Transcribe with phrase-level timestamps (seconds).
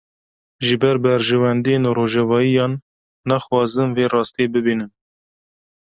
[0.65, 2.73] Ji ber berjewendiyên rojavayiyan,
[3.29, 4.91] naxwazin vê rastiyê bibînin